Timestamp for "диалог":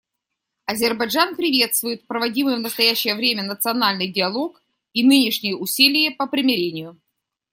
4.11-4.59